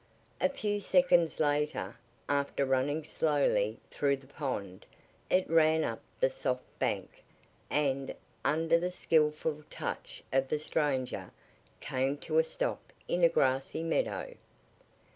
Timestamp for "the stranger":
10.47-11.29